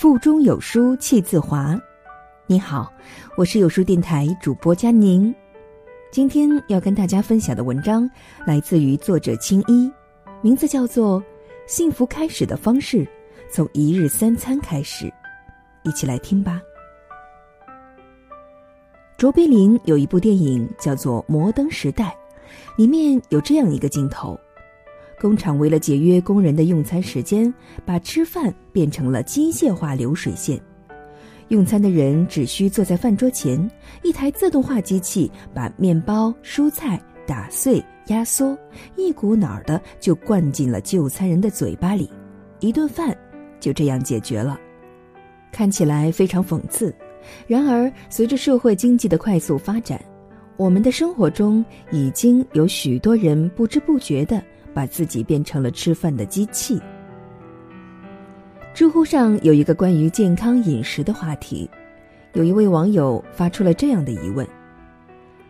[0.00, 1.76] 腹中有书气自华。
[2.46, 2.88] 你好，
[3.36, 5.34] 我是有书电台主播佳宁。
[6.12, 8.08] 今天要跟大家分享的文章
[8.46, 9.90] 来自于作者青衣，
[10.40, 11.20] 名字叫做
[11.66, 13.04] 《幸福开始的方式：
[13.50, 15.06] 从一日三餐开始》。
[15.82, 16.62] 一起来听吧。
[19.16, 22.16] 卓别林有一部电影叫做《摩登时代》，
[22.78, 24.38] 里面有这样一个镜头。
[25.20, 27.52] 工厂为了节约工人的用餐时间，
[27.84, 30.60] 把吃饭变成了机械化流水线。
[31.48, 33.70] 用餐的人只需坐在饭桌前，
[34.02, 38.56] 一台自动化机器把面包、蔬菜打碎、压缩，
[38.96, 42.08] 一股脑儿的就灌进了就餐人的嘴巴里，
[42.60, 43.16] 一顿饭
[43.58, 44.60] 就这样解决了。
[45.50, 46.94] 看起来非常讽刺，
[47.46, 49.98] 然而随着社会经济的快速发展，
[50.58, 54.42] 我们的生活中已经有许多人不知不觉的。
[54.78, 56.80] 把自己变成了吃饭的机器。
[58.72, 61.68] 知乎上有一个关于健康饮食的话题，
[62.34, 64.46] 有一位网友发出了这样的疑问：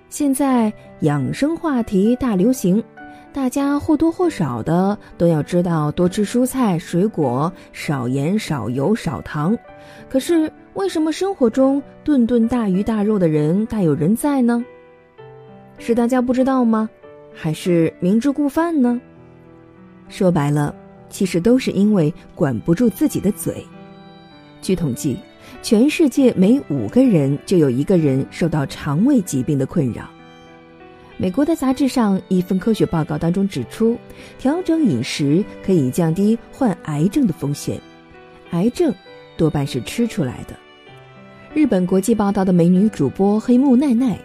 [0.09, 2.83] 现在养生话题大流行，
[3.31, 9.55] 大家或多或少的都要知道多吃蔬菜水果，少盐少油少糖。
[10.09, 14.65] 可是为什么生活中顿顿大鱼大肉的人大有人在呢？
[15.77, 16.89] 是大家不知道吗？
[17.35, 18.99] 还是明知故犯呢？
[20.09, 20.75] 说白了，
[21.09, 23.65] 其实都是因为管不住自己的嘴。
[24.61, 25.17] 据统计，
[25.63, 30.09] 全世界每五个人就有一个人受到肠胃疾病的困扰。
[31.17, 33.99] 美国的杂志上一份科学报告当中指出，
[34.39, 37.81] 调整饮食可以降低患癌症的风险。
[38.51, 38.95] 癌症
[39.37, 40.57] 多半是吃出来的。
[41.55, 44.19] 日本国际报道的美女主播黑木奈奈，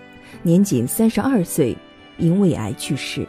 [0.44, 1.75] 年仅三十二岁，
[2.18, 3.28] 因胃癌去世。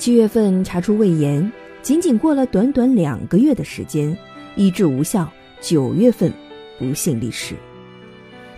[0.00, 1.52] 七月份查出胃炎。
[1.82, 4.16] 仅仅过了短短两个月的时间，
[4.56, 6.32] 医治无效，九月份
[6.78, 7.54] 不幸离世。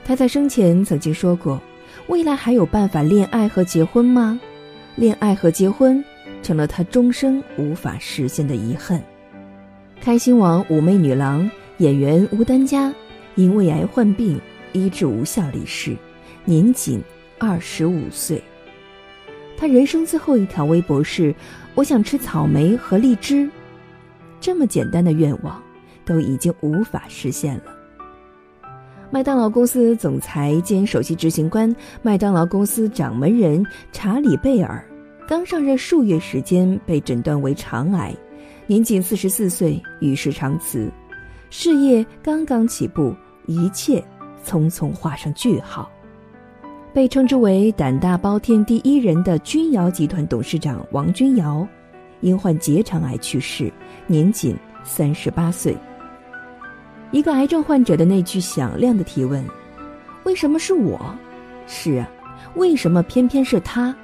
[0.04, 1.60] 他在生前曾经说过
[2.06, 4.40] ：“未来还有办法恋爱和结婚吗？
[4.94, 6.04] 恋爱和结婚
[6.44, 9.02] 成了他终生无法实现的遗憾。”
[10.00, 12.94] 开心网妩媚女郎演员吴丹佳
[13.34, 14.40] 因胃癌患病，
[14.72, 15.96] 医治无效离世，
[16.44, 17.02] 年仅
[17.40, 18.40] 二十五岁。
[19.62, 21.32] 他人生最后一条微博是。
[21.76, 23.48] 我想吃草莓和荔枝，
[24.40, 25.62] 这么简单的愿望，
[26.04, 27.62] 都已经无法实现了。
[29.08, 34.84] 麦当劳公司总裁兼首席执行官、麦当劳公司掌门人查理贝尔，
[35.28, 38.12] 刚上任数月时间被诊断为肠癌，
[38.66, 40.90] 年仅四十四岁与世长辞，
[41.50, 43.14] 事业刚刚起步，
[43.46, 44.02] 一切
[44.44, 45.88] 匆匆画上句号。
[46.92, 51.66] 被称之为“胆大包天第一人”的君瑶集团董事长王君瑶，
[52.20, 53.72] 因患结肠癌去世，
[54.06, 54.54] 年仅
[54.84, 55.74] 三十八岁。
[57.10, 59.42] 一个癌症患者的那句响亮的提问
[60.24, 61.00] ：“为什么是我？”
[61.66, 62.06] 是啊，
[62.56, 63.94] 为什么偏偏是他？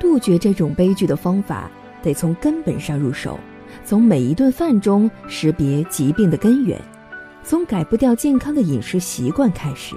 [0.00, 1.70] 杜绝这种悲剧的方法，
[2.02, 3.38] 得从根本上入手，
[3.84, 6.76] 从每一顿饭中识别疾病的根源，
[7.44, 9.94] 从改不掉健康的饮食习惯开始。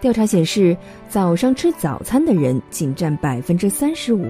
[0.00, 0.76] 调查显示，
[1.08, 4.26] 早上吃早餐的人仅占百分之三十五。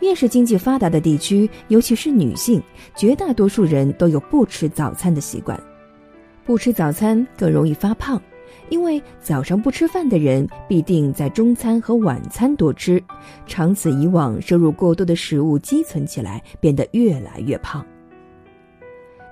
[0.00, 2.60] 越是经济发达的地区，尤其是女性，
[2.96, 5.60] 绝大多数人都有不吃早餐的习惯。
[6.44, 8.20] 不吃早餐更容易发胖，
[8.68, 13.02] 因为早上不吃饭的人必定在中餐和晚餐多吃，
[13.46, 17.84] 长此以往，摄入过多的食物积存起来，变得越来越胖。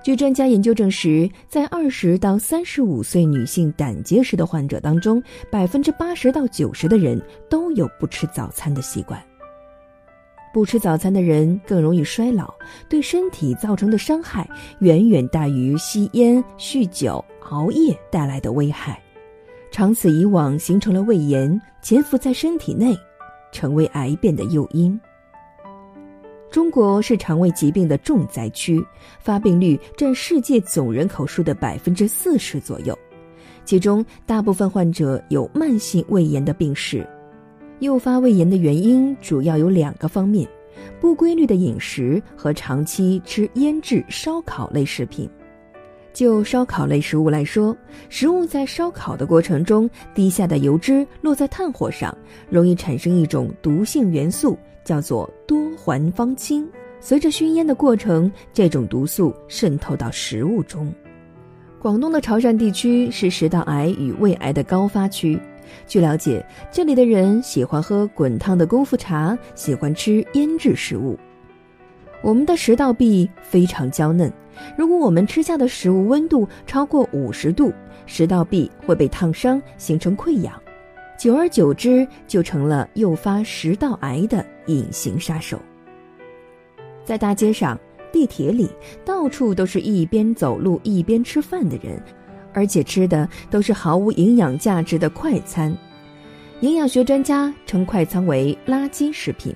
[0.03, 9.21] 据专家研究证实，在二十到三十五岁女性胆结石的患者当中，百分之八十到九十的人都有不吃早餐的习惯。
[10.51, 12.51] 不吃早餐的人更容易衰老，
[12.89, 18.99] 对身体造成的伤害远远大于吸烟、酗酒、熬夜带来的危害。
[19.69, 22.97] 长此以往，形成了胃炎，潜伏在身体内，
[23.51, 24.99] 成为癌变的诱因。
[26.51, 28.85] 中国是肠胃疾病的重灾区，
[29.21, 32.97] 发病率占世界总人口数的百分之四十左右，
[33.63, 37.07] 其中大部分患者有慢性胃炎的病史。
[37.79, 40.45] 诱发胃炎的原因主要有两个方面：
[40.99, 45.29] 不规律的饮食和长期吃腌制、烧烤类食品。
[46.11, 47.73] 就烧烤类食物来说，
[48.09, 52.15] 食物在烧烤的过程中滴下的油脂落在炭火上，
[52.49, 54.57] 容易产生一种毒性元素。
[54.83, 56.65] 叫做多环芳烃，
[56.99, 60.93] 随着熏烟的过程，这种毒素渗透到食物中。
[61.79, 65.39] 广东的潮汕地区是食道癌与胃癌的高发区。
[65.87, 71.17] 据了解，这里的人喜欢喝滚烫的功夫茶，喜欢吃腌制食物。
[72.21, 74.31] 我们的食道壁非常娇嫩，
[74.77, 77.73] 如果我们吃下的食物温度超过五十度，
[78.05, 80.53] 食道壁会被烫伤，形成溃疡，
[81.21, 85.61] 久而久之就成了诱发食道癌的隐形杀手。
[87.05, 87.79] 在大街上、
[88.11, 88.67] 地铁里，
[89.05, 92.01] 到处都是一边走路一边吃饭的人，
[92.53, 95.71] 而且吃的都是毫无营养价值的快餐。
[96.61, 99.53] 营养学专家称快餐为垃圾食品。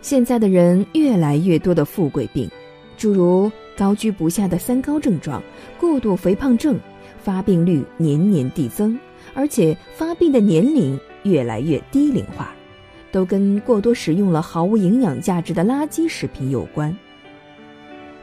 [0.00, 2.50] 现在的人越来越多的富贵病，
[2.96, 5.40] 诸如高居不下的三高症状、
[5.78, 6.76] 过度肥胖症，
[7.22, 8.98] 发病率年年递增，
[9.34, 12.54] 而且发病的年龄越来越低龄化，
[13.10, 16.96] 都跟过多食用了毫无营养价值的垃圾食品有关。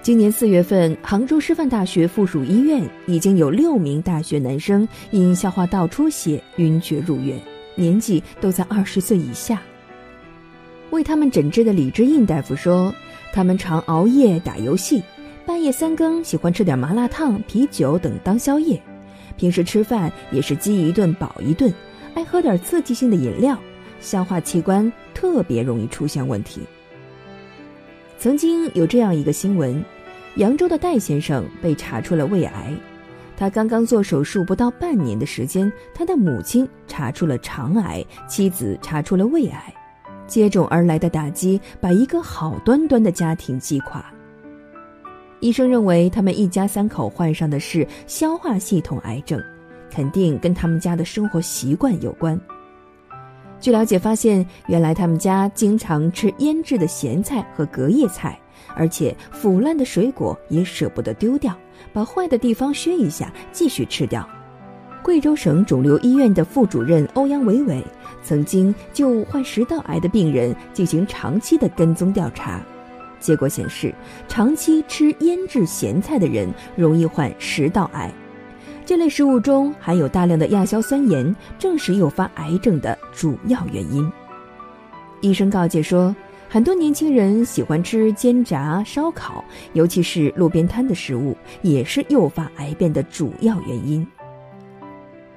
[0.01, 7.37] 今年四月份，杭州师范大学附属医院已经有六名大学男生因消化道出血晕厥入院，
[7.75, 9.61] 年纪都在二十岁以下。
[10.91, 12.93] 为他们诊治的李志印大夫说，
[13.33, 15.03] 他们常熬夜打游戏，
[15.45, 18.81] 半夜三更喜欢吃点麻辣烫、啤酒等当宵夜，
[19.39, 21.73] 平时吃饭也是饥一顿饱一顿，
[22.13, 23.57] 爱喝点刺激性的饮料，
[24.01, 26.59] 消化器官特别容易出现问题。
[28.17, 29.81] 曾经有这样一个新闻，
[30.35, 32.73] 扬州的戴先生被查出了胃癌，
[33.37, 39.73] 他刚刚做手术不到半年的时间，他的母亲查出了肠癌，妻子查出了胃癌，
[40.27, 44.03] 接踵而来的打击把一个好端端的家庭击垮。
[45.39, 49.41] 医生认为他们一家三口患上的是消化系统癌症，
[49.89, 52.39] 肯定跟他们家的生活习惯有关。
[53.59, 58.39] 据了解，发现原来他们家经常吃腌制的咸菜和隔夜菜，
[58.75, 61.53] 而且腐烂的水果也舍不得丢掉，
[61.91, 64.27] 把坏的地方削一下继续吃掉。
[65.01, 67.83] 贵州省肿瘤医院的副主任欧阳伟伟
[68.21, 72.61] 曾经就患食道癌的病人进行长期的跟踪调查，
[73.19, 73.93] 结果显示，
[74.27, 78.11] 长期吃腌制咸菜的人容易患食道癌。
[78.85, 84.11] 这类食物中含有大量的亚硝酸盐，正是诱发癌症的主要原因。
[85.21, 86.15] 医生告诫说，
[86.47, 94.07] 很多年轻人喜欢吃煎炸、烧烤，尤其是路边摊的食物，也是诱发癌变的主要原因。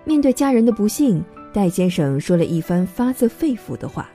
[0.05, 4.09] 面对家人的不幸，戴先生说了一番发自肺腑的话：“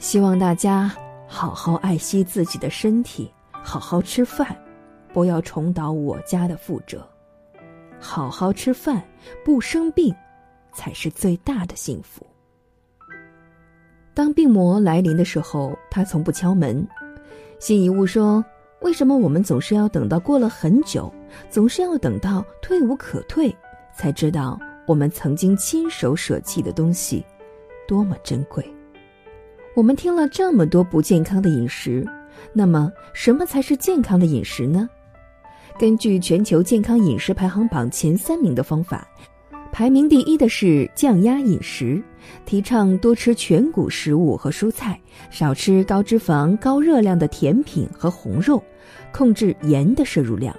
[0.00, 0.90] 希望大家
[1.32, 4.54] 好好爱惜自己的身体，好好吃饭，
[5.12, 7.08] 不要重蹈我家的覆辙。”
[8.00, 9.00] 好好吃饭，
[9.44, 10.12] 不生病，
[10.72, 12.26] 才是最大的幸福。
[14.12, 16.84] 当病魔来临的时候，他从不敲门。
[17.60, 18.44] 辛夷坞说
[18.82, 21.14] ：“为什么我们总是要等到过了很久，
[21.48, 23.54] 总是要等到退无可退，
[23.94, 27.24] 才知道我们曾经亲手舍弃的东西
[27.86, 28.68] 多么珍贵？”
[29.76, 32.04] 我们听了这么多不健康的饮食，
[32.52, 34.88] 那么什么才是健康的饮食呢？
[35.78, 39.06] 根据全球健康饮食排行榜前三名的方法，
[39.70, 42.02] 排名第一的是降压饮食，
[42.44, 45.00] 提倡多吃全谷食物和蔬菜，
[45.30, 48.60] 少吃高脂肪、高热量的甜品和红肉，
[49.12, 50.54] 控制盐的摄入量。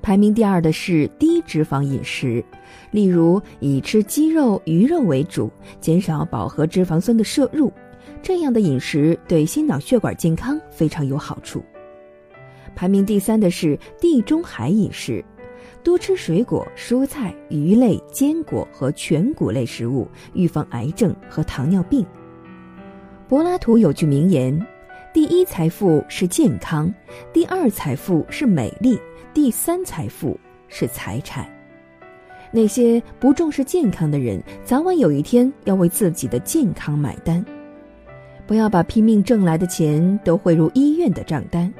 [0.00, 2.42] 排名第二的是低脂肪饮食，
[2.90, 7.72] 例如以吃鸡肉、鱼肉为主，减少饱和脂肪酸的摄入，
[8.24, 11.62] 这样的饮食对心脑血管健康非常有好处。
[12.74, 15.22] 排名第三的是地中海饮食，
[15.82, 22.04] 多吃水果、蔬菜、鱼类、坚果和全谷类食物，预防癌症和糖尿病。
[23.28, 24.58] 柏拉图有句名言
[25.12, 26.92] ：“第一财富是健康，
[27.30, 28.98] 第二财富是美丽，
[29.34, 31.46] 第三财富是财产。”
[32.50, 37.44] 那些不重视健康的人，早晚有一天要为自己的健康买单。
[38.46, 41.72] 不要把拼命挣来的钱都汇入医院的账单。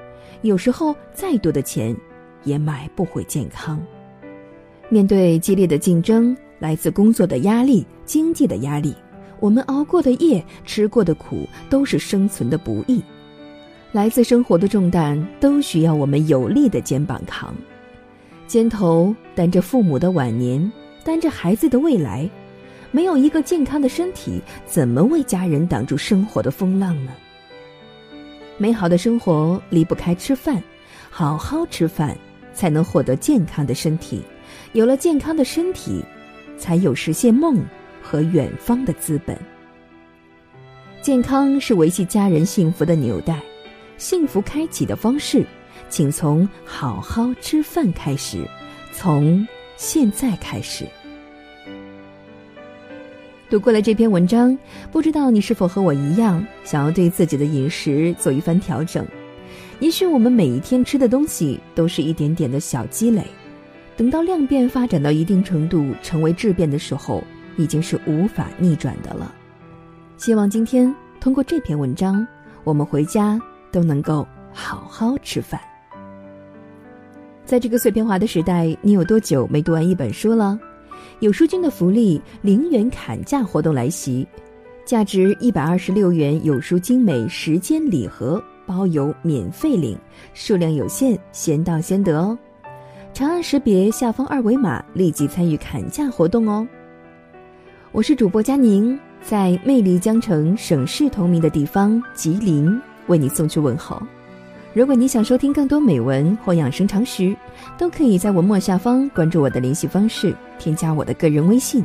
[0.42, 1.96] 有时候，再多的钱，
[2.44, 3.80] 也买不回健康。
[4.88, 8.94] 面对激烈的竞争，来自工作的压力、经济的压力，
[9.40, 13.02] 我们熬过的夜、吃过的苦，都是生存的不易。
[13.92, 17.54] 来自生活的重担，都需要我们有力的肩膀扛。
[18.46, 20.70] 肩头担着父母的晚年，
[21.02, 22.28] 担着孩子的未来，
[22.94, 27.10] 没有一个健康的身体，怎么为家人挡住生活的风浪呢？
[28.56, 30.62] 美好的生活离不开吃饭，
[31.10, 32.16] 好好吃饭
[32.52, 34.22] 才能获得健康的身体，
[34.74, 36.04] 有了健康的身体，
[36.56, 37.60] 才有实现梦
[38.00, 39.36] 和远方的资本。
[41.02, 43.42] 健康是维系家人幸福的纽带，
[43.98, 45.44] 幸福开启的方式，
[45.88, 48.48] 请从好好吃饭开始，
[48.92, 49.44] 从
[49.76, 50.86] 现在开始。
[53.50, 54.56] 读过了这篇文章，
[54.90, 59.06] 不知道你是否和我一样，想要对自己的饮食做一番调整？
[59.80, 63.22] 也许我们每一天吃的东西都是一点点的小积累，
[63.96, 67.22] 等到量变发展到一定程度，成为质变的时候，
[67.56, 69.32] 已经是无法逆转的了。
[70.16, 72.26] 希望今天通过这篇文章，
[72.64, 73.38] 我们回家
[73.70, 75.60] 都能够好好吃饭。
[77.44, 80.58] 在这个碎片化的时代，你有多久没读完一本书了？
[81.20, 84.26] 有书君的福利零元砍价活动来袭，
[84.84, 89.98] 价值一百二十六元有书精美时间礼盒包邮免费领，
[90.34, 92.36] 数量有限，先到先得哦！
[93.12, 96.66] 长按识别下方二维码，立即参与砍价活动哦！
[97.92, 104.02] 我是主播佳宁，在魅力江城、省市同名的地方吉林，为你送去问候。
[104.74, 107.34] 如果你想收听更多美文或养生常识，
[107.78, 111.84] 都可以在文末下方关注我的联系方式，添加我的个人微信。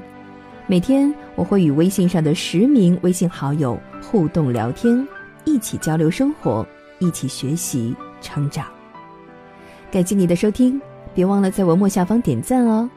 [0.65, 5.07] 每天我会与微信上的十名微信好友互动聊天，
[5.45, 6.65] 一起交流生活，
[6.97, 8.65] 一起学习成长。
[9.91, 10.81] 感谢你的收听，
[11.13, 12.89] 别忘了在文末下方点赞哦。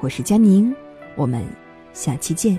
[0.00, 0.74] 我是佳宁，
[1.14, 1.44] 我们
[1.92, 2.58] 下期见。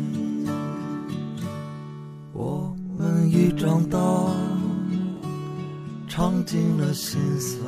[3.33, 3.97] 已长大，
[6.05, 7.63] 尝尽了心酸，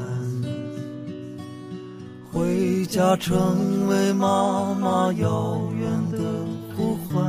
[2.30, 6.20] 回家成为妈妈遥远的
[6.76, 7.24] 呼唤。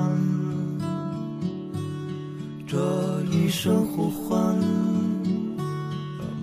[2.67, 4.57] 这一声呼唤，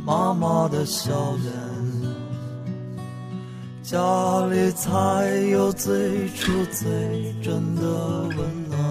[0.05, 1.11] 妈妈的笑
[1.43, 1.51] 脸，
[3.83, 7.81] 家里才有最初最真的
[8.29, 8.90] 温暖。